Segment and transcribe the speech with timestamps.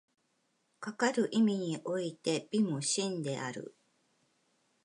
[0.79, 3.75] かかる意味において美も真である。